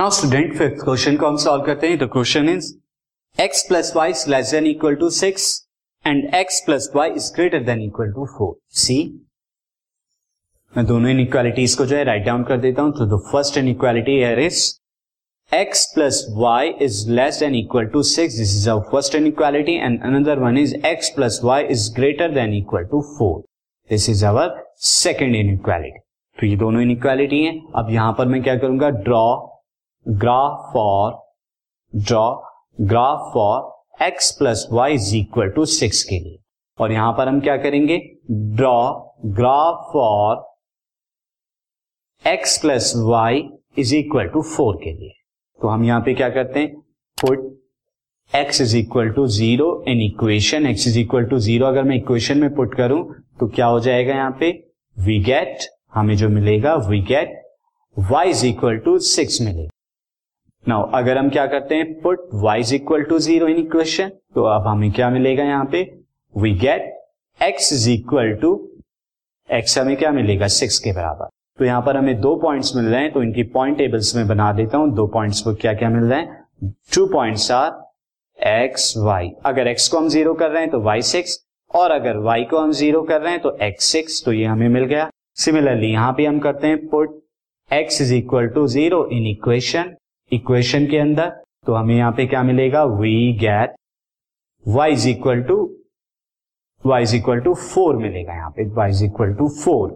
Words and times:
Now 0.00 0.10
student 0.16 0.52
fifth 0.58 0.82
question 0.84 1.16
को 1.16 1.26
हम 1.26 1.36
solve 1.36 1.62
करते 1.64 1.88
हैं. 1.88 1.96
The 1.98 2.08
question 2.12 2.48
is 2.48 2.72
x 3.36 3.62
plus 3.68 3.92
y 3.96 4.10
is 4.10 4.24
less 4.30 4.50
than 4.50 4.66
equal 4.66 4.94
to 5.00 5.08
six 5.10 5.44
and 6.04 6.34
x 6.34 6.60
plus 6.66 6.88
y 6.94 7.10
is 7.16 7.26
greater 7.34 7.64
than 7.64 7.82
equal 7.82 8.12
to 8.12 8.24
four 8.36 8.54
see 8.82 8.96
मैं 10.76 10.84
दोनों 10.86 11.10
inequalities 11.10 11.74
को 11.78 11.86
जो 11.86 11.96
है 11.96 12.04
write 12.04 12.24
down 12.26 12.44
कर 12.44 12.58
देता 12.60 12.82
हूँ. 12.82 12.92
तो 12.92 13.06
the 13.06 13.20
first 13.32 13.58
inequality 13.58 14.12
here 14.12 14.40
is 14.40 14.62
x 15.52 15.84
plus 15.98 16.22
y 16.46 16.64
is 16.88 17.02
less 17.20 17.42
than 17.44 17.60
equal 17.60 17.92
to 17.92 18.04
6 18.14 18.40
this 18.40 18.56
is 18.56 18.66
our 18.74 18.88
first 18.90 19.20
inequality 19.20 19.76
and 19.86 20.08
another 20.10 20.40
one 20.46 20.58
is, 20.64 20.74
x 20.94 21.14
plus 21.16 21.38
y 21.50 21.60
is 21.76 21.86
greater 22.00 22.32
than 22.40 22.58
equal 22.62 22.90
to 22.92 23.04
4 23.20 23.30
this 23.90 24.10
is 24.14 24.26
our 24.32 24.48
second 24.94 25.42
inequality. 25.44 26.02
तो 26.38 26.46
ये 26.46 26.56
दोनों 26.56 26.82
इन 26.82 26.90
equality 26.90 27.44
है. 27.44 27.54
अब 27.76 27.90
यहाँ 27.92 28.12
पर 28.18 28.34
मैं 28.34 28.42
क्या 28.42 28.58
करूँगा? 28.58 28.90
Draw 29.06 29.24
graph 30.06 30.70
for, 30.72 31.12
draw, 31.92 32.30
graph 32.80 33.30
for 33.34 34.04
x 34.04 34.30
plus 34.38 34.66
y 34.72 34.94
is 34.94 35.14
equal 35.16 35.48
to 35.50 35.64
six 35.66 36.02
के 36.04 36.18
लिए। 36.18 36.38
और 36.78 36.92
यहाँ 36.92 37.12
पर 37.12 37.28
हम 37.28 37.40
क्या 37.40 37.56
करेंगे? 37.56 37.98
Draw, 38.30 38.90
graph 39.26 39.90
for 39.92 40.48
x 42.24 42.56
plus 42.58 42.92
y 42.96 43.42
is 43.78 43.94
equal 43.96 44.28
to 44.28 44.42
four 44.42 44.76
के 44.76 44.92
लिए। 44.92 45.12
तो 45.58 45.68
हम 45.68 45.84
यहाँ 45.84 46.00
पे 46.00 46.14
क्या 46.14 46.28
करते 46.28 46.60
हैं? 46.60 46.74
Put 47.18 47.48
x 48.32 48.60
is 48.60 48.76
equal 48.76 49.10
to 49.12 49.26
zero 49.28 49.68
in 49.88 50.00
equation 50.02 50.72
x 50.72 50.86
is 50.88 50.98
equal 50.98 51.24
to 51.26 51.38
zero 51.38 51.66
अगर 51.66 51.82
मैं 51.82 51.96
इक्वेशन 51.96 52.38
में 52.38 52.54
पुट 52.54 52.74
करूँ 52.74 53.02
तो 53.40 53.48
क्या 53.48 53.66
हो 53.66 53.80
जाएगा 53.80 54.14
यहाँ 54.14 54.36
पे? 54.40 54.50
वी 54.96 55.18
गेट 55.24 55.68
हमें 55.94 56.16
जो 56.16 56.28
मिलेगा 56.28 56.74
we 56.88 57.00
get 57.04 57.40
y 57.96 58.24
is 58.26 58.46
equal 58.46 58.78
to 58.78 58.98
six 58.98 59.40
मिलेगा। 59.40 59.68
नाउ 60.66 60.82
अगर 60.94 61.18
हम 61.18 61.28
क्या 61.30 61.46
करते 61.46 61.74
हैं 61.74 62.00
put 62.00 62.28
y 62.44 62.56
is 62.60 62.74
equal 62.74 63.02
to 63.02 63.18
zero 63.18 63.46
in 63.48 63.56
equation 63.58 64.08
तो 64.34 64.42
अब 64.46 64.66
हमें 64.66 64.90
क्या 64.92 65.08
मिलेगा 65.10 65.44
यहाँ 65.44 65.64
पे? 65.72 65.82
We 66.34 66.52
get 66.54 66.82
x 67.40 67.72
is 67.72 67.88
equal 67.90 68.32
to 68.42 68.50
x 69.48 69.78
हमें 69.78 69.96
क्या 69.96 70.10
मिलेगा? 70.12 70.46
सिक्स 70.48 70.78
के 70.78 70.92
बराबर। 70.92 71.28
तो 71.58 71.64
यहाँ 71.64 71.82
पर 71.82 71.96
हमें 71.96 72.20
दो 72.20 72.34
पॉइंट्स 72.42 72.74
मिल 72.76 72.84
रहे 72.84 73.00
हैं 73.02 73.12
तो 73.12 73.22
इनकी 73.22 73.42
पॉइंट 73.54 73.78
टेबल्स 73.78 74.14
में 74.16 74.26
बना 74.28 74.52
देता 74.52 74.78
हूँ। 74.78 74.92
दो 74.94 75.06
पॉइंट्स 75.06 75.40
को 75.40 75.54
क्या 75.54 75.72
क्या 75.74 75.88
मिल 75.90 76.04
रहे 76.04 76.18
हैं? 76.20 76.44
Two 76.94 77.06
points 77.12 77.50
are 77.50 78.48
x 78.48 78.94
y 78.98 79.30
अगर 79.46 79.68
एक्स 79.68 79.88
को 79.88 79.98
हम 79.98 80.08
ज़ीरो 80.08 80.34
कर 80.34 80.50
रहे 80.50 80.62
हैं 80.62 80.70
तो 80.70 80.80
वाई 80.82 81.02
सिक्स 81.04 81.38
और 81.70 81.90
अगर 81.90 82.16
वाई 82.18 82.44
को 82.50 82.58
हम 82.58 82.72
ज़ीरो 82.72 83.02
कर 83.02 83.20
रहे 83.20 83.32
हैं 83.32 83.40
तो 83.42 83.56
एक्स 83.62 83.84
सिक्स 83.92 84.22
तो 84.24 84.32
ये 84.32 84.44
हमें 84.44 84.68
मिल 84.68 84.84
गया। 84.84 85.08
सिमिलरली 85.36 85.90
यहाँ 85.92 86.12
पे 86.12 86.26
हम 86.26 86.38
करते 86.38 86.66
हैं 86.66 86.86
put 86.88 87.18
x 87.70 88.00
is 88.02 88.14
equal 88.14 88.48
to 88.48 88.66
zero 88.68 89.04
in 89.12 89.26
equation 89.26 89.94
equation 90.32 90.86
के 90.86 90.98
अंदर 90.98 91.28
तो 91.66 91.74
हमें 91.74 91.94
यहाँ 91.96 92.12
पे 92.12 92.26
क्या 92.26 92.42
मिलेगा? 92.42 92.84
We 92.84 93.32
get 93.40 93.74
y 94.64 94.92
is 94.92 95.08
equal 95.08 95.42
to 95.42 95.56
y 96.84 97.02
is 97.02 97.14
equal 97.16 97.40
to 97.40 97.54
four 97.54 97.96
मिलेगा 97.96 98.34
यहाँ 98.34 98.50
पे 98.56 98.68
y 98.74 98.90
is 98.90 99.04
equal 99.04 99.34
to 99.34 99.48
four 99.62 99.88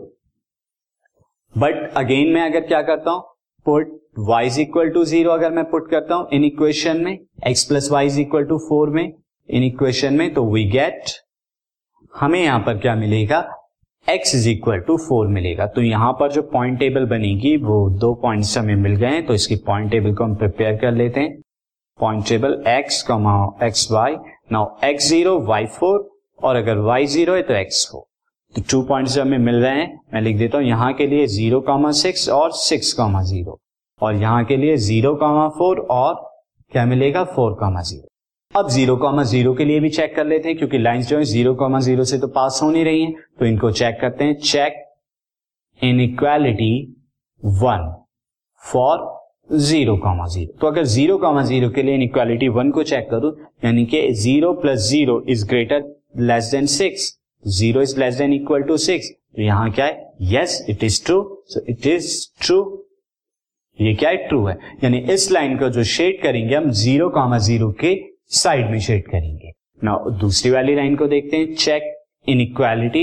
but 1.54 1.92
again 1.96 2.32
मैं 2.34 2.42
अगर 2.50 2.66
क्या 2.66 2.82
करता 2.82 3.10
हूँ? 3.10 3.22
Put 3.66 4.00
y 4.20 4.40
is 4.46 4.60
equal 4.60 4.90
to 4.90 5.04
zero 5.04 5.30
अगर 5.30 5.52
मैं 5.52 5.64
पुट 5.70 5.90
करता 5.90 6.14
हूँ 6.14 6.28
इन 6.32 6.44
इक्वेशन 6.44 7.00
में, 7.04 7.18
x 7.48 7.62
plus 7.68 7.88
y 7.92 8.06
is 8.06 8.20
equal 8.20 8.44
to 8.44 8.58
four 8.68 8.90
में 8.90 9.04
इन 9.48 9.62
इक्वेशन 9.64 10.14
में 10.14 10.32
तो 10.34 10.44
वी 10.52 10.64
गेट 10.70 11.10
हमें 12.12 12.38
यहाँ 12.40 12.60
पर 12.66 12.78
क्या 12.78 12.94
मिलेगा? 12.94 13.40
X 14.08 14.34
is 14.34 14.48
equal 14.48 14.78
to 14.86 14.96
four 14.98 15.26
मिलेगा। 15.28 15.66
तो 15.66 15.82
यहाँ 15.82 16.12
पर 16.20 16.32
जो 16.32 16.42
पॉइंट 16.44 16.78
टेबल 16.78 17.04
बनेगी, 17.08 17.56
वो 17.56 17.88
दो 17.90 18.12
पॉइंट्स 18.22 18.56
हमें 18.58 18.74
मिल 18.76 18.96
गए 18.96 19.08
हैं 19.08 19.24
तो 19.26 19.34
इसकी 19.34 19.56
पॉइंट 19.66 19.90
टेबल 19.90 20.14
को 20.14 20.24
हम 20.24 20.34
प्रिपेयर 20.36 20.76
कर 20.80 20.92
लेते 20.92 21.20
हैं। 21.20 21.40
Point 21.98 22.26
table 22.28 22.62
x 22.70 23.00
comma 23.08 23.36
x 23.62 23.90
y 23.92 24.16
now 24.52 24.66
x 24.84 25.08
zero 25.08 25.38
y 25.42 25.66
four 25.68 26.08
और 26.38 26.56
अगर 26.56 26.78
वाई 26.80 27.06
ज़ीरो 27.06 27.34
है 27.34 27.42
तो 27.42 27.54
एक्स 27.54 27.86
फोर 27.92 28.02
तो 28.54 28.62
टू 28.70 28.82
पॉइंट्स 28.88 29.18
हमें 29.18 29.38
मिल 29.38 29.54
रहे 29.54 29.80
हैं। 29.80 30.00
मैं 30.14 30.20
लिख 30.20 30.36
देता 30.38 30.58
हूँ, 30.58 30.66
यहाँ 30.66 30.92
के 30.94 31.06
लिए 31.06 31.26
ज़ीरो 31.28 31.60
कामा 31.62 31.90
सिक्स 31.92 32.28
और 32.30 32.52
सिक्स 32.54 32.92
कामा 32.92 33.22
ज़ीरो 33.24 33.58
और 34.00 34.14
यहाँ 34.16 34.44
के 34.44 34.56
लिए 34.56 34.76
ज़ीरो 34.78 35.14
कामा 35.16 35.48
फोर 35.58 35.86
और 35.90 36.14
क्या 36.72 36.84
मिलेगा? 36.86 37.24
फोर 37.26 37.56
कामा 37.60 37.82
ज़ीरो 37.82 38.08
अब 38.54 38.68
ज़ीरो 38.70 38.96
कॉमा 38.96 39.22
ज़ीरो 39.24 39.52
के 39.54 39.64
लिए 39.64 39.78
भी 39.80 39.88
चेक 39.90 40.14
कर 40.16 40.26
लेते 40.26 40.48
हैं, 40.48 40.56
क्योंकि 40.58 40.78
लाइंस 40.78 41.08
जो 41.08 41.16
है 41.18 41.24
ज़ीरो 41.24 41.54
कामा 41.54 41.78
ज़ीरो 41.80 42.04
से 42.04 42.18
तो 42.18 42.26
पास 42.28 42.58
हो 42.62 42.70
नहीं 42.70 42.84
रही 42.84 43.02
हैं 43.02 43.14
तो 43.38 43.46
इनको 43.46 43.70
चेक 43.72 43.96
करते 44.00 44.24
हैं। 44.24 44.34
Check 44.40 44.74
inequality 46.00 46.76
one 47.42 47.90
for 48.62 49.58
zero 49.60 49.96
comma 49.96 50.26
zero. 50.26 50.58
तो 50.60 50.66
अगर 50.66 50.84
ज़ीरो 50.84 51.16
कामा 51.18 51.42
ज़ीरो 51.44 51.70
के 51.70 51.82
लिए 51.82 51.94
इनइक्वालिटी 51.94 52.48
वन 52.50 52.70
को 52.70 52.82
चेक 52.84 53.08
करूँ, 53.10 53.32
यानी 53.64 53.84
कि 53.86 54.12
zero 54.14 54.52
plus 54.62 54.88
zero 54.88 55.20
is 55.28 55.46
greater 55.48 55.82
less 56.22 56.50
than 56.52 56.66
six 56.68 57.12
zero 57.44 57.82
is 57.82 57.98
less 58.00 58.14
than 58.18 58.32
equal 58.32 58.62
to 58.62 58.76
six 58.78 59.10
तो 59.10 59.42
यहाँ 59.42 59.70
क्या 59.72 59.86
है? 59.86 60.10
Yes 60.22 60.64
it 60.70 60.84
is 60.84 61.04
true 61.06 61.22
so 61.48 61.64
it 61.68 61.86
is 61.86 62.16
true 62.42 62.62
ये 63.78 63.94
क्या 63.94 64.10
है? 64.10 64.16
ट्रू 64.28 64.46
है। 64.46 64.58
यानी 64.84 64.98
इस 65.12 65.30
लाइन 65.32 65.58
को 65.58 65.68
जो 65.68 65.84
शेड 65.84 66.22
करेंगे, 66.22 66.54
हम 66.54 66.70
ज़ीरो 66.72 67.08
कामा 67.10 67.38
ज़ीरो 67.40 67.70
के 67.80 67.94
साइड 68.30 68.70
में 68.70 68.78
शेड 68.80 69.08
करेंगे। 69.08 69.52
ना 69.84 69.98
दूसरी 70.20 70.50
वाली 70.50 70.74
लाइन 70.74 70.96
को 70.96 71.06
देखते 71.06 71.36
हैं। 71.36 71.54
Check 71.54 71.92
inequality 72.40 73.02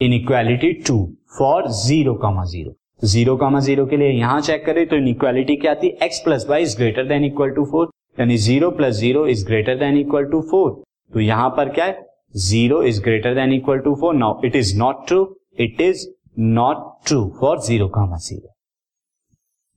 inequality 0.12 0.72
two 0.86 0.96
for 1.38 1.68
zero 1.70 2.14
comma 2.22 2.44
zero 2.44 2.74
zero 3.06 3.36
comma 3.36 3.60
zero 3.60 3.86
के 3.86 3.96
लिए 3.96 4.10
यहाँ 4.10 4.40
चेक 4.40 4.64
करें 4.66 4.86
तो 4.88 4.96
इन 4.96 5.08
इक्वालिटी 5.08 5.56
क्या 5.56 5.70
आती 5.72 5.86
है? 5.86 5.96
X 6.02 6.18
plus 6.24 6.46
y 6.50 6.62
is 6.62 6.76
greater 6.76 7.06
than 7.08 7.24
equal 7.24 7.50
to 7.50 7.64
four 7.64 7.90
यानी 8.20 8.36
zero 8.38 8.70
plus 8.70 8.94
zero 8.96 9.26
is 9.26 9.44
greater 9.46 9.78
than 9.78 9.98
equal 9.98 10.24
to 10.30 10.40
four 10.50 10.70
तो 11.12 11.20
यहाँ 11.20 11.48
पर 11.56 11.68
क्या 11.68 11.84
है? 11.84 12.00
Zero 12.36 12.82
is 12.82 13.02
greater 13.02 13.34
than 13.34 13.52
equal 13.52 13.78
to 13.80 13.94
four 14.00 14.14
now 14.14 14.40
it 14.44 14.56
is 14.56 14.76
not 14.78 15.06
true 15.08 15.24
it 15.60 15.80
is 15.80 16.06
not 16.38 16.90
true 17.06 17.28
for 17.40 17.60
zero 17.60 17.88
comma 17.88 18.16
zero 18.18 18.51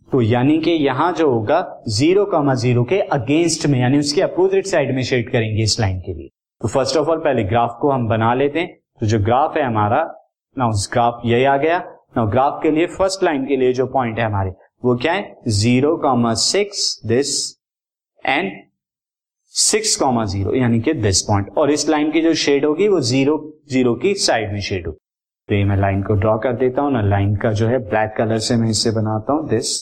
तो 0.08 0.22
यानी 0.22 0.58
कि 0.60 0.72
यहाँ 0.72 1.12
जो 1.14 1.30
होगा 1.30 1.60
ज़ीरो 1.90 2.26
कामा 2.26 2.54
ज़ीरो 2.56 2.84
के 2.84 3.00
अगेंस्ट 3.00 3.66
में, 3.68 3.80
यानी 3.80 4.00
उसके 4.00 4.22
अपोजिट 4.22 4.66
साइड 4.68 4.96
में 4.96 5.02
शेड 5.04 5.32
करेंगे 5.32 5.64
इस 5.64 5.80
लाइन 5.80 6.00
के 6.00 6.14
लिए। 6.14 6.30
तो 6.62 6.68
फ़र्स्ट 6.68 6.98
ऑफ़ 6.98 7.10
ऑल 7.10 7.20
पहले 7.20 7.44
ग्राफ 7.44 7.78
को 7.82 7.92
हम 7.92 8.08
बना 8.08 8.34
लेते 8.34 8.60
हैं। 8.60 8.76
तो 9.00 9.06
जो 9.06 9.20
ग्राफ 9.20 9.58
है 9.58 9.64
हमारा 9.64 10.04
ना 10.56 10.68
उस 10.68 10.90
ग्राफ 10.94 11.22
यही 11.26 11.44
आ 11.46 11.56
गया। 11.58 11.80
ना 12.18 12.26
ग्राफ 12.26 12.60
के 12.64 12.72
लिए 12.72 12.86
फ़र्स्ट 12.88 13.24
लाइन 13.24 13.46
के 13.46 13.56
लिए 13.58 13.74
जो 13.74 13.86
पॉइंट 13.88 14.20
है 14.20 14.26
हमारे, 14.26 14.52
वो 14.86 14.96
क्या 14.96 15.14
है? 15.14 15.36
Zero 15.48 15.96
comma 15.98 16.34
six 16.34 17.02
this 17.06 17.34
and 18.26 18.52
six 19.54 19.96
comma 19.96 20.24
zero 20.26 20.54
यानी 20.56 20.80
कि 20.80 20.94
दिस 20.94 21.22
पॉइंट 21.22 21.50
और 21.58 21.72
इस 21.72 21.88
लाइन 21.90 22.12
की 22.12 22.22
जो 22.22 22.34
शेड 22.36 22.66
होगी, 22.66 22.88
वो 22.88 23.00
ज़ीरो 23.02 23.38
ज़ीरो 23.72 23.94
की 23.96 24.14
साइड 24.16 24.52
में 24.54 24.60
शेड 24.62 24.86
होगी। 24.88 24.98
तो 25.50 25.56
ये 25.56 25.64
मैं 25.64 25.78
लाइन 25.78 26.02
को 26.04 26.14
ड्रॉ 26.16 26.38
कर 26.38 26.54
देता 26.58 26.82
हूँ। 26.82 26.92
ना 26.92 27.02
लाइन 27.02 27.36
का 27.36 27.52
जो 27.52 27.68
है 27.68 27.80
ब्लैक 27.90 28.14
कलर 28.18 28.40
से 28.40 28.56
मैं 28.56 28.70
इसे 28.70 28.92
बनाता 28.92 29.34
हूँ 29.34 29.48
दिस 29.50 29.76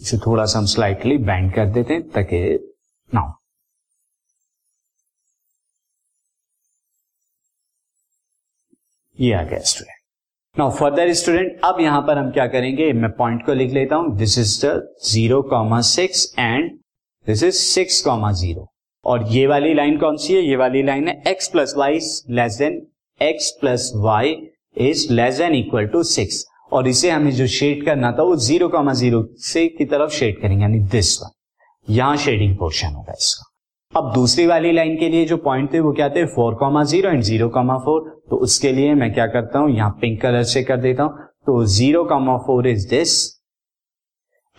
इसे 0.00 0.18
थोड़ा 0.18 0.44
सा 0.44 0.58
हम 0.58 0.66
स्लाइटली 0.66 1.16
बैंड 1.30 1.52
कर 1.54 1.66
देते 1.72 1.94
हैं 1.94 2.08
ताकि 2.10 2.42
नाउ 3.12 3.32
ये 9.18 9.32
आ 9.34 9.42
गया 9.42 9.58
स्टूडेंट 9.70 9.98
नाउ 10.56 10.70
फर्दर 10.76 11.12
स्टूडेंट 11.14 11.60
अब 11.64 11.80
यहाँ 11.80 12.00
पर 12.02 12.18
हम 12.18 12.30
क्या 12.30 12.46
करेंगे? 12.46 12.92
मैं 12.92 13.10
पॉइंट 13.16 13.44
को 13.46 13.54
लिख 13.54 13.72
लेता 13.72 13.96
हूँ. 13.96 14.16
This 14.18 14.38
is 14.38 14.54
the 14.66 14.70
zero 15.04 15.40
comma 15.50 15.80
six 15.88 16.24
and 16.38 16.70
this 17.26 17.42
is 17.42 17.54
six 17.56 18.00
comma 18.04 18.30
zero 18.32 18.66
और 19.04 19.26
ये 19.32 19.46
वाली 19.46 19.74
लाइन 19.74 19.98
कौन 19.98 20.16
सी 20.16 20.34
है? 20.34 20.42
ये 20.42 20.56
वाली 20.56 20.82
लाइन 20.82 21.08
है 21.08 21.22
x 21.28 21.48
plus 21.48 21.74
y 21.76 21.98
less 22.30 22.56
than 22.58 22.86
x 23.20 23.50
plus 23.60 23.90
y 23.96 24.34
is 24.88 25.12
less 25.12 25.38
than 25.38 25.54
equal 25.54 25.86
to 25.88 26.02
six 26.02 26.44
और 26.72 26.88
इसे 26.88 27.10
हमें 27.10 27.30
जो 27.32 27.46
शेड 27.48 27.84
करना 27.84 28.12
था, 28.12 28.22
वो 28.22 28.36
ज़ीरो 28.38 28.68
कॉमा 28.68 28.92
ज़ीरो 28.94 29.22
से 29.42 29.66
की 29.68 29.84
तरफ़ 29.84 30.10
शेड 30.12 30.40
करेंगे, 30.40 30.62
यानी 30.62 30.78
दिस 30.80 31.18
वन 31.22 31.30
यहाँ 31.88 32.16
शेडिंग 32.16 32.56
पोर्शन 32.58 32.94
होगा 32.94 33.12
इसका। 33.12 33.46
अब 33.92 34.12
दूसरी 34.14 34.46
वाली 34.46 34.72
लाइन 34.72 34.96
के 34.96 35.08
लिए 35.08 35.24
जो 35.26 35.36
पॉइंट 35.38 35.72
थे, 35.72 35.80
वो 35.80 35.92
क्या 35.92 36.08
थे? 36.08 36.24
Four 36.26 36.54
comma 36.54 36.82
zero 36.84 37.10
and 37.10 37.22
zero 37.22 37.48
comma 37.48 37.76
four 37.78 38.08
तो 38.30 38.36
उसके 38.38 38.72
लिए 38.72 38.94
मैं 38.94 39.12
क्या 39.14 39.26
करता 39.26 39.58
हूँ? 39.58 39.70
यहाँ 39.70 39.90
पिंक 40.00 40.20
कलर 40.22 40.42
से 40.44 40.62
कर 40.62 40.76
देता 40.80 41.02
हूँ। 41.02 41.26
तो 41.46 41.64
zero 41.66 42.04
comma 42.04 42.36
four 42.46 42.68
is 42.68 42.88
this 42.90 43.18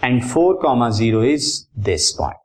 and 0.02 0.22
four 0.24 0.56
comma 0.62 0.90
zero 0.92 1.24
is 1.24 1.54
this 1.80 2.10
point 2.12 2.38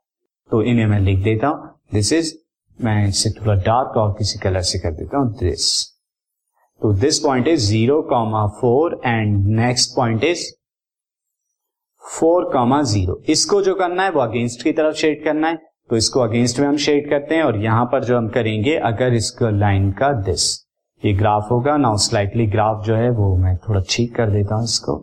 तो 0.49 0.61
इन्हें 0.63 0.85
मैं 0.87 0.99
लिख 0.99 1.23
देता 1.23 1.47
हूँ। 1.47 1.69
दिस 1.93 2.13
इज़ 2.13 2.33
मैं 2.79 3.07
इसे 3.07 3.29
थोड़ा 3.31 3.53
डार्क 3.63 3.97
और 3.97 4.13
किसी 4.17 4.39
कलर 4.39 4.61
से 4.61 4.79
कर 4.79 4.91
देता 4.93 5.17
हूँ। 5.17 5.33
दिस 5.37 5.65
तो 6.81 6.93
this 6.93 7.19
point 7.19 7.47
is 7.47 7.59
zero 7.61 8.01
comma 8.09 8.45
four 8.59 8.99
and 9.05 9.45
next 9.55 9.95
point 9.95 10.23
is 10.23 10.45
four 12.03 12.49
comma 12.53 12.81
zero 12.83 13.21
इसको 13.29 13.61
जो 13.61 13.73
करना 13.75 14.03
है, 14.03 14.11
वो 14.11 14.21
अगेंस्ट 14.21 14.63
की 14.63 14.71
तरफ़ 14.71 14.95
शेड 14.95 15.23
करना 15.23 15.47
है। 15.47 15.57
तो 15.89 15.97
इसको 15.97 16.19
अगेंस्ट 16.19 16.59
में 16.59 16.67
हम 16.67 16.77
शेड 16.77 17.09
करते 17.09 17.35
हैं 17.35 17.43
और 17.43 17.57
यहाँ 17.63 17.85
पर 17.85 18.03
जो 18.03 18.17
हम 18.17 18.27
करेंगे, 18.29 18.75
अगर 18.77 19.13
इसको 19.13 19.49
लाइन 19.49 19.91
का 19.91 20.11
दिस 20.21 20.45
ये 21.03 21.13
ग्राफ 21.13 21.47
होगा। 21.51 21.75
नाउ 21.77 21.97
स्लाइटली 21.97 22.45
ग्राफ 22.47 22.85
जो 22.85 22.95
है, 22.95 23.09
वो 23.09 23.35
मैं 23.37 23.55
थोड़ा 23.57 23.81
ठीक 23.89 24.15
कर 24.15 24.31
देता 24.31 24.55
हूँ 24.55 24.63
इसको। 24.63 24.97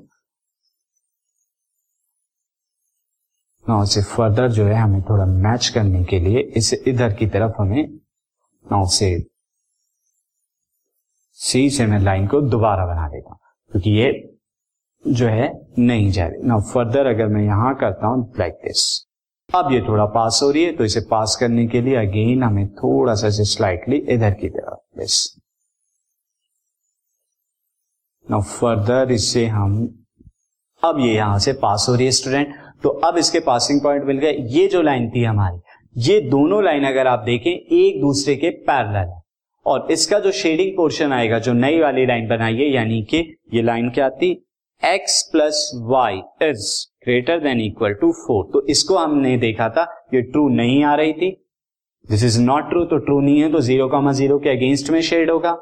नाउ 3.65 3.83
उसे 3.83 4.03
फर्दर 4.07 4.49
जो 4.49 4.67
है, 4.67 4.75
हमें 4.75 5.03
थोड़ा 5.03 5.25
मैच 5.27 5.69
करने 5.69 6.05
के 6.05 6.19
लिए, 6.21 6.41
इसे 6.57 6.83
इधर 6.87 7.13
की 7.13 7.27
तरफ़ 7.27 7.61
हमें 7.61 7.85
नाउ 8.67 8.87
से 8.89 9.15
सी 11.45 11.69
से 11.71 11.87
मैं 11.87 11.99
लाइन 12.01 12.27
को 12.27 12.41
दोबारा 12.43 12.87
बना 12.87 13.09
देता 13.09 13.31
हूँ, 13.31 13.39
क्योंकि 13.73 13.91
ये 13.93 14.13
जो 15.05 15.27
है 15.29 15.53
नहीं 15.81 16.11
जा 16.11 16.27
रही। 16.27 16.43
ना 16.43 16.59
फर्दर 16.65 17.07
अगर 17.07 17.27
मैं 17.29 17.43
यहाँ 17.45 17.75
करता 17.77 18.07
हूँ 18.07 18.33
लाइक 18.39 18.61
दिस 18.65 18.85
अब 19.49 19.73
ये 19.73 19.81
थोड़ा 19.81 20.05
पास 20.11 20.41
हो 20.43 20.51
रही 20.51 20.65
है 20.65 20.73
तो 20.77 20.85
इसे 20.85 21.01
पास 21.11 21.37
करने 21.41 21.67
के 21.69 21.81
लिए 21.81 21.97
अगेन 21.99 22.43
हमें 22.43 22.69
थोड़ा 22.75 23.15
सा 23.15 23.29
स्लाइटली 23.31 23.97
इधर 24.11 24.35
की 24.35 24.49
तरफ़ 24.51 25.01
दिस 25.01 25.17
ना 28.27 28.39
फर्दर 28.41 29.13
इससे 29.13 29.47
हम, 29.47 29.75
अब 30.83 31.01
ये 31.01 31.13
यहाँ 31.15 31.39
से 31.39 31.53
पास 31.55 31.87
हो 31.89 31.95
रही 31.95 32.05
है 32.05 32.13
स्टूडेंट 32.13 32.55
तो 32.83 32.89
अब 33.01 33.17
इसके 33.19 33.41
पासिंग 33.43 33.81
पॉइंट 33.83 34.05
मिल 34.05 34.19
गए। 34.19 34.33
ये 34.51 34.67
जो 34.69 34.81
लाइन 34.83 35.09
थी 35.11 35.25
हमारी, 35.25 35.59
ये 35.97 36.21
दोनों 36.23 36.63
लाइन 36.65 36.85
अगर 36.87 37.07
आप 37.07 37.19
देखें, 37.21 37.51
एक 37.51 38.01
दूसरे 38.01 38.37
के 38.37 38.51
पैरल 38.63 38.97
है। 38.97 39.23
और 39.67 39.91
इसका 39.91 40.19
जो 40.19 40.31
शेडिंग 40.33 40.71
पोर्शन 40.77 41.13
आएगा, 41.13 41.39
जो 41.39 41.53
नई 41.55 41.79
वाली 41.81 42.07
लाइन 42.07 42.27
बनाई 42.29 42.55
है 42.55 42.69
यानी 42.71 43.03
कि 43.11 43.19
ये 43.55 43.63
लाइन 43.63 43.89
क्या 43.91 44.07
आती? 44.07 44.31
X 44.83 45.23
plus 45.33 45.71
y 45.83 46.17
is 46.43 46.67
greater 47.05 47.41
than 47.41 47.61
equal 47.61 47.93
to 47.95 48.11
four 48.17 48.45
तो 48.53 48.67
इसको 48.67 48.97
हमने 48.97 49.37
देखा 49.39 49.69
था, 49.69 49.83
ये 50.15 50.21
ट्रू 50.23 50.49
नहीं 50.51 50.83
आ 50.85 50.95
रही 50.95 51.13
थी। 51.13 51.31
दिस 52.05 52.25
इज़ 52.25 52.41
नॉट 52.43 52.69
ट्रू 52.71 52.85
तो 52.85 52.97
ट्रू 52.99 53.21
नहीं 53.21 53.41
है 53.41 53.51
तो 53.53 53.61
ज़ीरो 53.61 53.89
कामा 53.89 54.13
ज़ीरो 54.13 54.39
के 54.39 54.51
अगेंस्ट 54.51 54.91
में 54.91 55.01
शेड 55.03 55.31
होगा। 55.31 55.57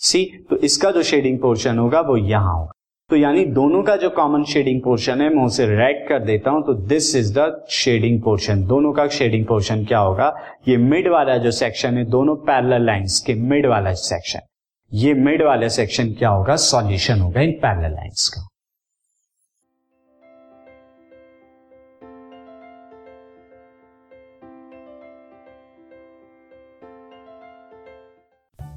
सी 0.00 0.24
तो 0.50 0.56
इसका 0.58 0.90
जो 0.90 1.02
शेडिंग 1.04 1.38
पोर्शन 1.40 1.78
होगा, 1.78 2.00
वो 2.00 2.16
यहाँ 2.16 2.54
होगा। 2.54 2.72
तो 3.10 3.16
यानी 3.16 3.44
दोनों 3.44 3.82
का 3.82 3.94
जो 3.96 4.08
कॉमन 4.10 4.44
शेडिंग 4.44 4.80
पोर्शन 4.82 5.20
है, 5.20 5.28
मैं 5.34 5.44
उसे 5.44 5.64
रेड 5.66 6.06
कर 6.08 6.18
देता 6.24 6.50
हूँ 6.50 6.62
तो 6.66 6.74
this 6.88 7.14
is 7.16 7.32
the 7.38 7.64
shading 7.70 8.20
portion 8.22 8.62
दोनों 8.66 8.92
का 8.92 9.06
शेडिंग 9.08 9.46
पोर्शन 9.46 9.84
क्या 9.84 9.98
होगा? 9.98 10.32
ये 10.68 10.76
मिड 10.76 11.08
वाला 11.08 11.36
जो 11.36 11.50
सेक्शन 11.50 11.96
है, 11.98 12.04
दोनों 12.06 12.36
पैरल 12.46 12.86
लाइंस 12.86 13.18
के 13.26 13.34
मिड 13.34 13.66
वाला 13.66 13.92
सेक्शन 14.02 14.46
ये 14.92 15.14
मिड 15.16 15.42
वाला 15.42 15.68
सेक्शन 15.70 16.12
क्या 16.12 16.28
होगा? 16.28 16.56
सॉल्यूशन 16.56 17.20
होगा 17.20 17.40
इन 17.40 17.52
पैरल 17.62 17.92
लाइंस 17.94 18.28
का। 18.28 18.46